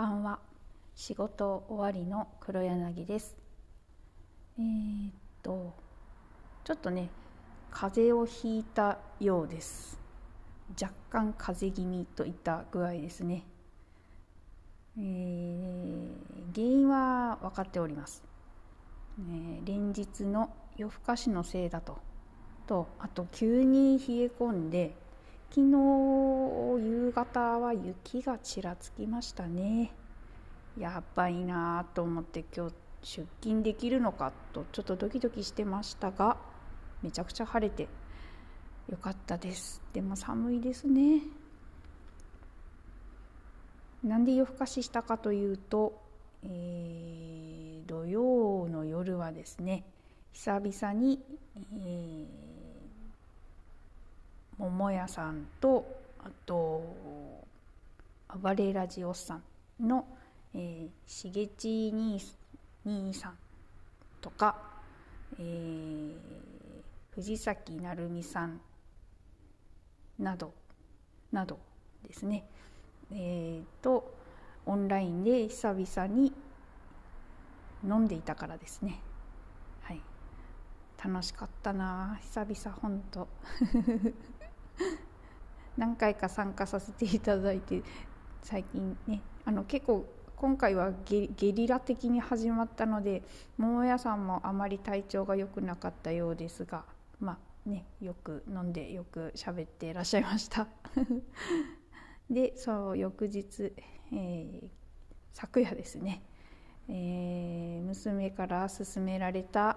[0.00, 0.38] ばんは。
[0.94, 3.36] 仕事終わりの黒柳です。
[4.58, 5.74] えー、っと
[6.64, 7.10] ちょっとね
[7.70, 10.00] 風邪をひいたようです。
[10.80, 13.44] 若干風邪気味といった具合ですね。
[14.96, 16.10] えー、
[16.54, 18.24] 原因は分かっております、
[19.18, 21.98] えー、連日の夜更かしのせいだと。
[22.66, 24.94] とあと急に冷え込んで
[25.50, 25.76] 昨日
[27.10, 29.90] 夕方は雪がちらつきましたね。
[30.78, 36.36] やばいなと思って今日出勤できるのかとちょっとドキドキしてましたが
[37.02, 37.88] めちゃくちゃ晴れて
[38.88, 39.82] よかったです。
[39.92, 41.22] でも寒いですね。
[44.04, 46.00] なんで夜更かししたかというと、
[46.44, 49.82] えー、土曜の夜はですね
[50.32, 51.20] 久々に、
[51.56, 56.79] えー、桃屋さんとあと
[58.42, 59.42] 暴れラジオさん
[59.86, 60.06] の、
[60.54, 63.38] えー、しげち兄さん
[64.20, 64.56] とか、
[65.38, 66.14] えー、
[67.10, 68.60] 藤崎成美さん
[70.18, 70.54] など
[71.32, 71.58] など
[72.06, 72.44] ですね。
[73.12, 74.20] えーと
[74.66, 76.32] オンラインで久々に
[77.82, 79.00] 飲んでいたからですね。
[79.82, 80.00] はい。
[81.02, 83.28] 楽しかったな久々ほんと。
[85.76, 87.82] 何回か参加させていただいて
[88.42, 93.22] 最近ねあの結構今回はゲリラ的に始まったので
[93.58, 96.84] 桃屋さんもあまり体調が良くなかったようですが
[97.20, 100.66] まあねよく飲んでよく喋っていらっしゃいました。
[102.30, 103.72] でそう翌日、
[104.12, 104.68] えー、
[105.32, 106.22] 昨夜ですね、
[106.88, 109.76] えー、娘から勧められた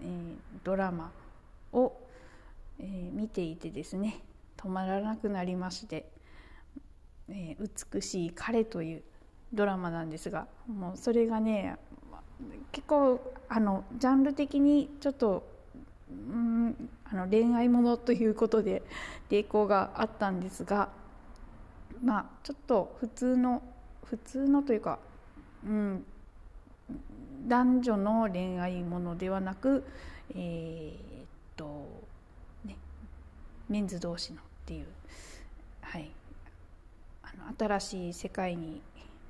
[0.00, 1.12] えー、ドラマ
[1.72, 1.92] を、
[2.78, 4.20] え、見ていてですね
[4.56, 6.10] 止まらなくなりまして
[7.28, 9.02] 「えー、美しい彼」という
[9.52, 11.76] ドラマなんですがもうそれがね
[12.72, 15.46] 結構あのジャンル的にちょっと
[16.10, 18.82] うんあの恋愛ものということで
[19.28, 20.90] 抵抗があったんですが
[22.02, 23.62] まあちょっと普通の
[24.04, 24.98] 普通のというか、
[25.64, 26.04] うん、
[27.46, 29.84] 男女の恋愛ものではなく、
[30.34, 31.86] えー、っと
[32.64, 32.76] ね、
[33.68, 34.86] メンズ同士のっていう、
[35.80, 36.10] はい、
[37.58, 38.82] 新しい世界に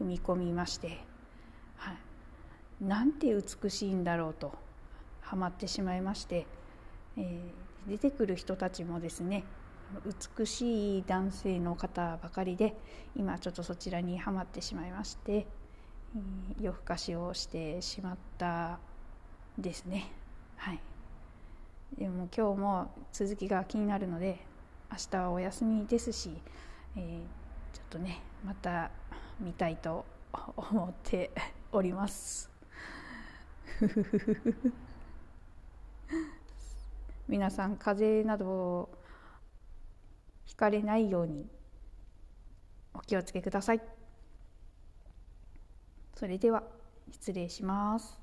[0.00, 0.98] 踏み込みまして、
[1.76, 4.52] はい、なんて美しいんだろうと
[5.20, 6.46] ハマってしまいまして、
[7.16, 9.44] えー、出てくる人たちもですね
[10.38, 12.74] 美しい男性の方ばかりで
[13.16, 15.46] 今ちょっとそちらにはまってしまいまして。
[16.60, 18.78] 夜更かしをしてしまった
[19.58, 20.12] ですね
[20.56, 20.80] はい
[21.98, 24.38] でも今日も続きが気になるので
[24.90, 26.30] 明日はお休みですし、
[26.96, 27.20] えー、
[27.74, 28.90] ちょっとねまた
[29.40, 30.06] 見たいと
[30.56, 31.30] 思って
[31.72, 32.48] おります
[37.28, 38.88] 皆さん風邪など
[40.44, 41.46] ひかれないように
[42.94, 43.82] お気をつけください。
[46.16, 46.62] それでは
[47.10, 48.20] 失礼します。